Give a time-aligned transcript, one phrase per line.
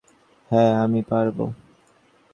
[0.51, 1.45] হ্যাঁ, আমি পারবো!